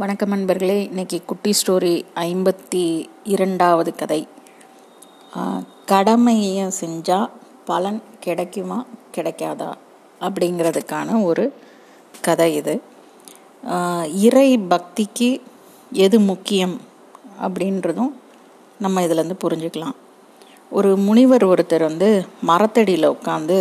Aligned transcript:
வணக்கம் 0.00 0.28
நண்பர்களே 0.28 0.84
இன்னைக்கு 0.84 1.18
குட்டி 1.26 1.52
ஸ்டோரி 1.58 1.92
ஐம்பத்தி 2.14 2.82
இரண்டாவது 3.24 3.94
கதை. 3.94 4.18
கடமையை 5.90 6.66
செஞ்சால் 6.80 7.30
பலன் 7.64 8.02
கிடைக்குமா 8.20 8.78
கிடைக்காதா 9.14 9.70
அப்படிங்கிறதுக்கான 10.20 11.24
ஒரு 11.28 11.44
கதை 12.26 12.48
இது. 12.54 12.74
இறை 14.26 14.58
பக்திக்கு 14.58 15.30
எது 15.92 16.20
முக்கியம் 16.20 16.76
அப்படின்றதும் 17.46 18.12
நம்ம 18.78 19.06
இதிலேருந்து 19.06 19.38
புரிஞ்சுக்கலாம். 19.46 19.96
ஒரு 20.70 20.92
முனிவர் 20.96 21.46
ஒருத்தர் 21.46 21.88
வந்து 21.88 22.10
மரத்தடியில் 22.42 23.10
உட்காந்து 23.10 23.58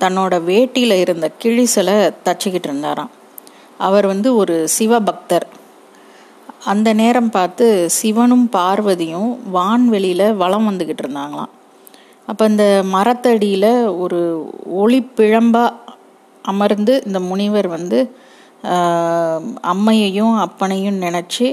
தன்னோட 0.00 0.40
வேட்டியில் 0.52 1.00
இருந்த 1.00 1.32
கிழிசலை 1.42 1.98
தச்சுக்கிட்டு 2.24 2.70
இருந்தாராம். 2.70 3.10
அவர் 3.78 4.06
வந்து 4.06 4.36
ஒரு 4.36 4.68
சிவபக்தர். 4.78 5.48
அந்த 6.64 6.88
நேரம் 6.92 7.30
பார்த்து 7.30 7.66
சிவனும் 7.90 8.48
பார்வதியும் 8.52 9.30
வான்வெளியில் 9.52 10.36
வளம் 10.36 10.68
வந்துக்கிட்டு 10.70 11.02
இருந்தாங்களாம். 11.04 11.52
அப்போ 12.26 12.44
இந்த 12.44 12.66
மரத்தடியில் 12.92 13.72
ஒரு 14.02 14.20
ஒளி 14.82 15.00
அமர்ந்து 16.44 17.02
இந்த 17.06 17.20
முனிவர் 17.20 17.68
வந்து 17.68 17.98
அம்மையையும் 19.72 20.34
அப்பனையும் 20.46 20.98
நினச்சி 21.06 21.46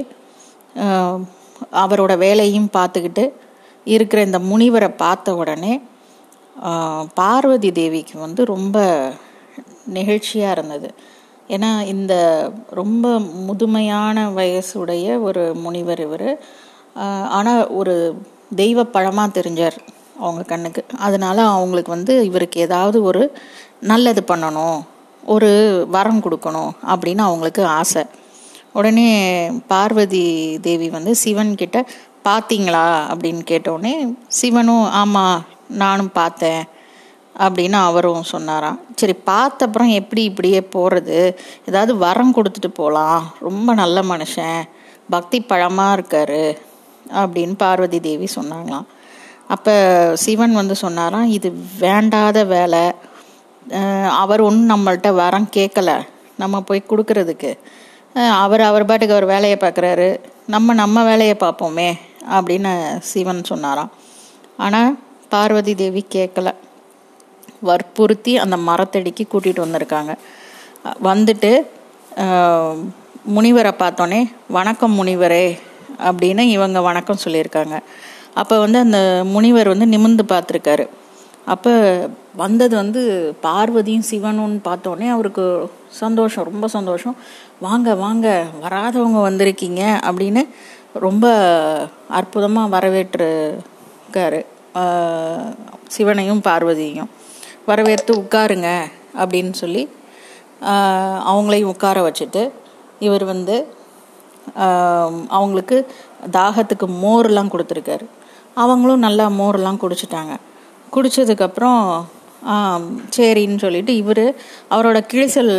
அவரோட 1.72 2.12
வேலையும் 2.18 2.68
பார்த்துக்கிட்டு 2.72 3.24
இருக்கிற 3.84 4.22
இந்த 4.22 4.38
முனிவரை 4.38 4.90
பார்த்த 4.96 5.34
உடனே 5.34 5.82
பார்வதி 7.14 7.70
தேவிக்கு 7.72 8.18
வந்து 8.18 8.44
ரொம்ப 8.44 8.78
நெகிழ்ச்சியாக 9.94 10.54
இருந்தது. 10.56 10.88
ஏன்னா 11.48 11.70
இந்த 11.94 12.14
ரொம்ப 12.80 13.06
முதுமையான 13.48 14.26
வயசுடைய 14.38 15.06
ஒரு 15.20 15.42
முனிவர் 15.54 16.00
இவர். 16.00 16.28
ஆனால் 17.28 17.62
ஒரு 17.80 17.94
தெய்வ 18.54 18.84
பழமாக 18.84 19.40
தெரிஞ்சார் 19.40 19.76
அவங்க 20.18 20.42
கண்ணுக்கு. 20.42 20.82
அதனால 20.98 21.38
அவங்களுக்கு 21.48 21.90
வந்து 21.90 22.14
இவருக்கு 22.24 22.60
ஏதாவது 22.60 23.02
ஒரு 23.02 23.22
நல்லது 23.80 24.22
பண்ணணும் 24.32 24.80
ஒரு 25.22 25.50
வரம் 25.90 26.24
கொடுக்கணும் 26.24 26.72
அப்படின்னு 26.92 27.22
அவங்களுக்கு 27.28 27.64
ஆசை. 27.78 28.02
உடனே 28.72 29.08
பார்வதி 29.66 30.26
தேவி 30.62 30.88
வந்து 30.90 31.14
சிவன் 31.14 31.54
கிட்ட 31.54 31.78
பார்த்தீங்களா 32.28 32.84
அப்படின்னு 33.12 33.42
கேட்டோடனே 33.50 33.94
சிவனும் 34.28 34.86
ஆமாம் 35.00 35.42
நானும் 35.68 36.12
பார்த்தேன். 36.12 36.62
அப்படின்னு 37.44 37.78
அவரும் 37.88 38.30
சொன்னாராம். 38.32 38.78
சரி 39.00 39.14
பார்த்த 39.30 39.66
அப்புறம் 39.66 39.92
எப்படி 40.00 40.22
இப்படியே 40.30 40.60
போகிறது 40.74 41.18
ஏதாவது 41.68 41.92
வரம் 42.04 42.34
கொடுத்துட்டு 42.36 42.70
போகலாம் 42.80 43.22
ரொம்ப 43.46 43.74
நல்ல 43.82 44.00
மனுஷன். 44.10 44.60
பக்தி 45.14 45.38
பழமாக 45.50 45.94
இருக்காரு 45.96 46.44
அப்படின்னு 47.20 47.54
பார்வதி 47.62 48.00
தேவி 48.08 48.28
சொன்னாங்களாம். 48.34 48.86
அப்போ 49.54 49.74
சிவன் 50.24 50.58
வந்து 50.60 50.74
சொன்னாராம் 50.82 51.30
இது 51.36 51.48
வேண்டாத 51.84 52.44
வேலை. 52.52 52.84
அவர் 54.22 54.44
ஒன்றும் 54.48 54.72
நம்மள்கிட்ட 54.72 55.10
வரம் 55.22 55.48
கேட்கல. 55.56 55.90
நம்ம 56.42 56.60
போய் 56.68 56.90
கொடுக்கறதுக்கு. 56.90 57.50
அவர் 58.44 58.62
அவர் 58.68 58.88
பாட்டுக்கு 58.88 59.16
அவர் 59.16 59.26
வேலையை 59.32 59.56
பார்க்குறாரு. 59.60 60.08
நம்ம 60.54 60.74
நம்ம 60.80 61.04
வேலையை 61.10 61.36
பார்ப்போமே 61.42 61.90
அப்படின்னு 62.36 62.72
சிவன் 63.10 63.48
சொன்னாராம். 63.50 63.92
ஆனால் 64.64 64.90
பார்வதி 65.34 65.74
தேவி 65.82 66.02
கேட்கல. 66.16 66.50
வற்புறுத்தி 67.68 68.32
அந்த 68.44 68.56
மரத்தடிக்கு 68.68 69.24
கூட்டிகிட்டு 69.32 69.64
வந்திருக்காங்க. 69.66 70.12
வந்துட்டு 71.10 71.50
முனிவரை 73.36 73.72
பார்த்தோன்னே 73.82 74.20
வணக்கம் 74.56 74.96
முனிவரே 75.00 75.46
அப்படின்னு 76.08 76.42
இவங்க 76.56 76.78
வணக்கம் 76.88 77.22
சொல்லியிருக்காங்க. 77.24 77.76
அப்போ 78.40 78.54
வந்து 78.64 78.78
அந்த 78.86 78.98
முனிவர் 79.34 79.72
வந்து 79.72 79.86
நிமிந்து 79.94 80.24
பார்த்துருக்காரு. 80.32 80.84
அப்போ 81.52 81.72
வந்தது 82.42 82.74
வந்து 82.80 83.00
பார்வதியும் 83.46 84.08
சிவனும் 84.10 84.58
பார்த்தோன்னே 84.68 85.08
அவருக்கு 85.14 85.44
சந்தோஷம் 86.02 86.48
ரொம்ப 86.50 86.66
சந்தோஷம். 86.76 87.16
வாங்க 87.66 87.94
வாங்க 88.04 88.26
வராதவங்க 88.64 89.18
வந்திருக்கீங்க 89.28 89.82
அப்படின்னு 90.08 90.42
ரொம்ப 91.06 91.26
அற்புதமாக 92.18 92.72
வரவேற்றுக்காரு 92.76 94.40
சிவனையும் 95.94 96.44
பார்வதியும் 96.48 97.10
வரவேற்று 97.68 98.12
உட்காருங்க 98.22 98.68
அப்படின்னு 99.22 99.54
சொல்லி 99.62 99.82
அவங்களையும் 101.30 101.72
உட்கார 101.74 101.98
வச்சுட்டு 102.08 102.42
இவர் 103.06 103.24
வந்து 103.32 103.56
அவங்களுக்கு 105.36 105.76
தாகத்துக்கு 106.36 106.86
மோர்லாம் 107.02 107.52
கொடுத்துருக்காரு. 107.52 108.06
அவங்களும் 108.62 109.04
நல்லா 109.06 109.26
மோர்லாம் 109.40 109.82
குடிச்சிட்டாங்க. 109.84 110.34
குடித்ததுக்கப்புறம் 110.94 111.84
சரின்னு 113.16 113.62
சொல்லிட்டு 113.64 113.92
இவர் 114.02 114.24
அவரோட 114.74 114.98
கிழிசல் 115.12 115.52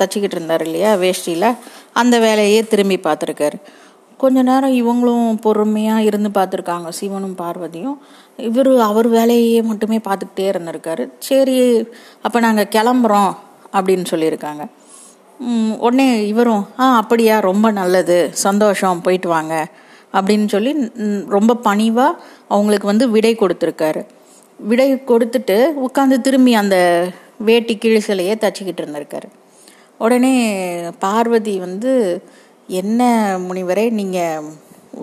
தச்சிக்கிட்டு 0.00 0.36
இருந்தார் 0.36 0.64
இல்லையா 0.66 0.90
வேஷ்டியில் 1.02 1.48
அந்த 2.00 2.16
வேலையே 2.24 2.60
திரும்பி 2.72 2.98
பார்த்துருக்காரு. 3.06 3.58
கொஞ்ச 4.22 4.42
நேரம் 4.48 4.76
இவங்களும் 4.80 5.38
பொறுமையாக 5.44 6.06
இருந்து 6.08 6.30
பார்த்துருக்காங்க 6.38 6.88
சிவனும் 6.98 7.36
பார்வதியும். 7.40 7.98
இவர் 8.48 8.70
அவர் 8.88 9.08
வேலையே 9.16 9.60
மட்டுமே 9.70 9.98
பார்த்துக்கிட்டே 10.08 10.46
இருந்திருக்காரு. 10.52 11.04
சரி 11.28 11.56
அப்போ 12.26 12.38
நாங்கள் 12.46 12.72
கிளம்புறோம் 12.76 13.32
அப்படின்னு 13.76 14.06
சொல்லியிருக்காங்க. 14.12 14.64
உடனே 15.86 16.08
இவரும் 16.32 16.62
ஆ 16.82 16.84
அப்படியா 17.00 17.34
ரொம்ப 17.50 17.66
நல்லது 17.80 18.16
சந்தோஷம் 18.46 19.02
போயிட்டு 19.06 19.28
வாங்க 19.34 19.54
அப்படின்னு 20.18 20.48
சொல்லி 20.54 20.72
ரொம்ப 21.36 21.56
பணிவாக 21.66 22.18
அவங்களுக்கு 22.54 22.86
வந்து 22.92 23.06
விடை 23.14 23.32
கொடுத்துருக்காரு. 23.40 24.02
விடை 24.70 24.88
கொடுத்துட்டு 25.10 25.56
உட்காந்து 25.86 26.16
திரும்பி 26.26 26.52
அந்த 26.62 26.76
வேட்டி 27.48 27.74
கிழிசலையே 27.82 28.34
தச்சுக்கிட்டு 28.44 28.82
இருந்திருக்காரு. 28.82 29.28
உடனே 30.04 30.34
பார்வதி 31.04 31.54
வந்து 31.66 31.92
என்ன 32.68 33.02
முனிவரே 33.38 33.90
நீங்கள் 33.90 34.44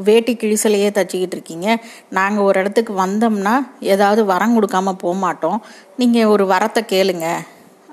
வேட்டி 0.04 0.34
கிழிசலையே 0.36 0.90
தச்சிக்கிட்டு 0.98 1.36
இருக்கீங்க. 1.38 1.84
நாங்கள் 2.10 2.44
ஒரு 2.44 2.60
இடத்துக்கு 2.60 2.94
வந்தோம்னா 2.94 3.56
ஏதாவது 3.80 4.26
வரம் 4.26 4.56
கொடுக்காம 4.56 4.92
போக 4.92 5.14
மாட்டோம் 5.14 5.64
நீங்கள் 5.98 6.26
ஒரு 6.26 6.46
வரத்தை 6.46 6.82
கேளுங்க 6.90 7.26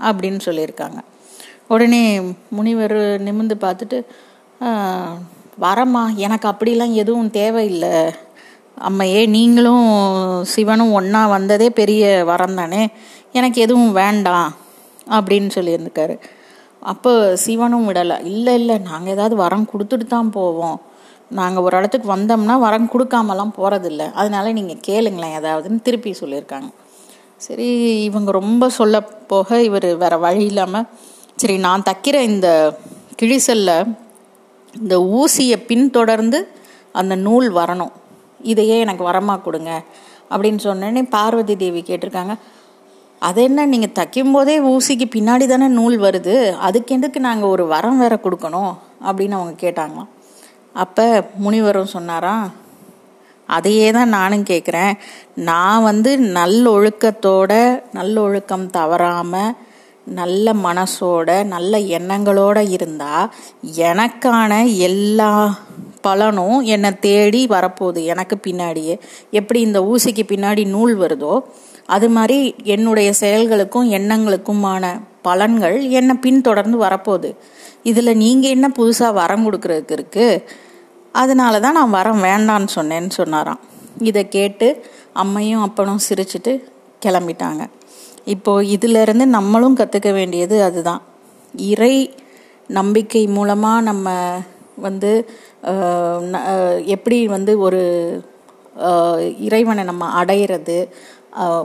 அப்படின்னு 0.02 0.40
சொல்லியிருக்காங்க. 0.44 0.98
உடனே 1.68 2.20
முனிவர் 2.48 2.96
நிமிந்து 2.96 3.54
பார்த்துட்டு 3.60 4.04
வரமா 5.60 6.14
எனக்கு 6.14 6.48
அப்படிலாம் 6.48 6.92
எதுவும் 6.92 7.30
தேவையில்லை. 7.30 8.10
அம்மையே 8.88 9.28
நீங்களும் 9.28 9.88
சிவனும் 10.44 10.92
ஒன்றா 10.92 11.26
வந்ததே 11.26 11.70
பெரிய 11.70 12.24
வரம் 12.24 12.54
தானே. 12.54 12.88
எனக்கு 13.32 13.60
எதுவும் 13.60 13.92
வேண்டாம். 13.92 14.54
அப்படின்னு 15.10 15.50
சொல்லியிருந்துக்காரு. 15.54 16.20
அப்போ 16.90 17.12
சிவனும் 17.44 17.86
விடலை. 17.88 18.16
இல்லை 18.34 18.54
இல்லை 18.60 18.76
நாங்கள் 18.88 19.12
ஏதாவது 19.14 19.34
வரம் 19.42 19.68
கொடுத்துட்டு 19.72 20.06
தான் 20.14 20.30
போவோம். 20.36 20.78
நாங்கள் 21.38 21.64
ஒரு 21.66 21.74
இடத்துக்கு 21.78 22.08
வந்தோம்னா 22.14 22.54
வரம் 22.66 22.88
கொடுக்காமலாம் 22.92 23.52
போகிறதில்ல 23.58 24.02
அதனால 24.20 24.52
நீங்கள் 24.58 24.82
கேளுங்களேன் 24.88 25.34
ஏதாவதுன்னு 25.38 25.86
திருப்பி 25.86 26.10
சொல்லியிருக்காங்க. 26.20 26.70
சரி 27.46 27.68
இவங்க 28.08 28.30
ரொம்ப 28.40 28.68
சொல்ல 28.78 28.96
போக 29.32 29.62
இவர் 29.68 29.88
வேற 30.02 30.16
வழி 30.26 30.44
இல்லாமல் 30.50 30.88
சரி 31.42 31.56
நான் 31.66 31.86
தைக்கிற 31.88 32.16
இந்த 32.30 32.48
கிழிசல்ல 33.20 33.70
இந்த 34.74 34.96
ஊசியை 35.20 35.58
பின்தொடர்ந்து 35.70 36.38
அந்த 37.00 37.14
நூல் 37.26 37.48
வரணும். 37.60 37.92
இதையே 38.52 38.76
எனக்கு 38.84 39.04
வரமாக 39.10 39.44
கொடுங்க 39.46 39.70
அப்படின்னு 40.32 40.60
சொன்னேன்னே 40.68 41.02
பார்வதி 41.16 41.54
தேவி 41.62 41.80
கேட்டிருக்காங்க. 41.88 42.34
அது 43.22 43.42
என்ன 43.42 43.66
நீங்கள் 43.66 43.94
தைக்கும் 43.94 44.32
போதே 44.32 44.54
ஊசிக்கு 44.60 45.06
பின்னாடி 45.14 45.46
தானே 45.46 45.66
நூல் 45.68 45.96
வருது 46.00 46.34
அதுக்கு 46.68 47.20
நாங்கள் 47.20 47.48
ஒரு 47.48 47.66
வரம் 47.66 47.98
வேற 47.98 48.14
கொடுக்கணும் 48.22 48.72
அப்படின்னு 49.04 49.36
அவங்க 49.38 49.54
கேட்டாங்களாம். 49.64 50.10
அப்போ 50.72 51.06
முனிவரும் 51.36 51.94
சொன்னாராம் 51.94 52.46
அதையே 53.48 53.90
தான் 53.90 54.08
நானும் 54.08 54.44
கேட்குறேன் 54.44 54.94
நான் 55.34 55.82
வந்து 55.82 56.10
நல்லொழுக்கத்தோட 56.18 57.52
நல்லொழுக்கம் 57.92 58.66
தவறாமல் 58.70 59.56
நல்ல 60.04 60.52
மனசோட 60.52 61.44
நல்ல 61.44 61.78
எண்ணங்களோட 61.78 62.70
இருந்தால் 62.70 63.32
எனக்கான 63.76 64.52
எல்லா 64.76 65.58
பலனும் 66.00 66.60
என்னை 66.74 66.90
தேடி 66.98 67.46
வரப்போகுது 67.46 68.00
எனக்கு 68.04 68.36
பின்னாடியே. 68.46 68.94
எப்படி 69.30 69.60
இந்த 69.60 69.80
ஊசிக்கு 69.82 70.24
பின்னாடி 70.28 70.66
நூல் 70.66 70.94
வருதோ 70.98 71.34
அது 71.88 72.08
மாதிரி 72.16 72.38
என்னுடைய 72.74 73.08
செயல்களுக்கும் 73.22 73.88
எண்ணங்களுக்குமான 73.98 74.84
பலன்கள் 75.26 75.76
என்னை 75.98 76.14
பின்தொடர்ந்து 76.24 76.78
வரப்போகுது. 76.84 77.30
இதில் 77.90 78.20
நீங்கள் 78.22 78.54
என்ன 78.56 78.66
புதுசாக 78.78 79.18
வரம் 79.20 79.44
கொடுக்குறதுக்கு 79.46 79.96
இருக்குது 79.98 80.42
அதனால 81.22 81.60
தான் 81.64 81.78
நான் 81.78 81.94
வரம் 81.98 82.20
வேண்டான்னு 82.28 82.70
சொன்னேன்னு 82.78 83.12
சொன்னாராம். 83.20 83.60
இதை 84.08 84.22
கேட்டு 84.36 84.68
அம்மையும் 85.22 85.64
அப்பனும் 85.66 86.04
சிரிச்சிட்டு 86.08 86.52
கிளம்பிட்டாங்க. 87.04 87.62
இப்போ 88.34 88.52
இதிலிருந்து 88.74 89.24
நம்மளும் 89.36 89.78
கற்றுக்க 89.80 90.10
வேண்டியது 90.18 90.56
அதுதான். 90.68 91.02
இறை 91.72 91.94
நம்பிக்கை 92.78 93.22
மூலமாக 93.36 93.86
நம்ம 93.88 94.08
வந்து 94.86 95.12
எப்படி 96.94 97.18
வந்து 97.36 97.52
ஒரு 97.66 97.82
இறைவனை 99.46 99.82
நம்ம 99.90 100.04
அடையிறது 100.20 100.76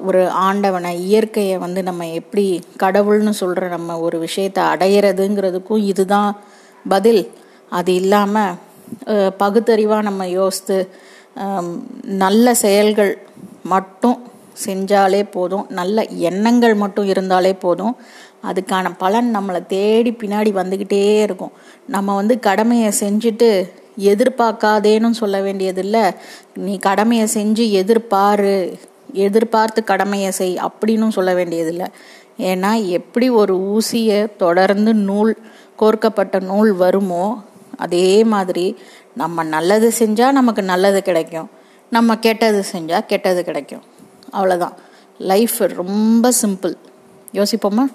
ஒரு 0.08 0.22
ஆண்டவனை 0.30 0.92
இயற்கையை 1.08 1.56
வந்து 1.58 1.82
நம்ம 1.84 2.08
எப்படி 2.20 2.46
கடவுள்னு 2.84 3.34
சொல்கிற 3.40 3.68
நம்ம 3.68 3.98
ஒரு 4.00 4.18
விஷயத்தை 4.20 4.64
அடையிறதுங்கிறதுக்கும் 4.64 5.84
இதுதான் 5.92 6.32
பதில். 6.88 7.24
அது 7.70 7.92
இல்லாமல் 8.02 8.56
பகுத்தறிவாக 9.42 10.08
நம்ம 10.10 10.28
யோசித்து 10.30 10.78
நல்ல 12.24 12.54
செயல்கள் 12.64 13.12
மட்டும் 13.74 14.18
செஞ்சாலே 14.66 15.24
போதும். 15.32 15.66
நல்ல 15.70 16.04
எண்ணங்கள் 16.30 16.76
மட்டும் 16.76 17.10
இருந்தாலே 17.14 17.54
போதும். 17.54 17.96
அதுக்கான 18.50 18.88
பலன் 18.98 19.30
நம்மளை 19.36 19.62
தேடி 19.66 20.12
பின்னாடி 20.12 20.52
வந்துக்கிட்டே 20.60 21.04
இருக்கும். 21.26 21.54
நம்ம 21.96 22.16
வந்து 22.16 22.36
கடமையை 22.40 22.92
செஞ்சுட்டு 23.00 23.50
எதிர்பார்க்காதேன்னு 24.12 25.20
சொல்ல 25.22 25.38
வேண்டியதில்லை. 25.42 26.04
நீ 26.66 26.74
கடமையை 26.80 27.28
செஞ்சு 27.36 27.66
எதிர்பாரு. 27.82 28.56
எதிர்பார்த்து 29.26 29.80
கடமையை 29.84 30.32
செய் 30.32 30.56
அப்படின்னு 30.68 31.08
சொல்ல 31.10 31.32
வேண்டியதில்லை. 31.34 31.88
ஏன்னா 32.38 32.72
எப்படி 32.88 33.28
ஒரு 33.42 33.54
ஊசியை 33.74 34.20
தொடர்ந்து 34.36 34.92
நூல் 35.08 35.34
கோர்க்கப்பட்ட 35.76 36.40
நூல் 36.40 36.72
வருமோ 36.74 37.24
அதே 37.78 38.24
மாதிரி 38.24 38.66
நம்ம 39.16 39.44
நல்லது 39.56 39.88
செஞ்சால் 40.00 40.38
நமக்கு 40.40 40.64
நல்லது 40.64 41.02
கிடைக்கும். 41.02 41.50
நம்ம 41.90 42.18
கெட்டது 42.18 42.62
செஞ்சால் 42.72 43.06
கெட்டது 43.06 43.42
கிடைக்கும். 43.44 43.84
அவ்வளோதான் 44.34 44.76
லைஃப் 45.32 45.58
ரொம்ப 45.82 46.32
சிம்பிள் 46.42 46.76
யோசிப்போமா? 47.34 47.86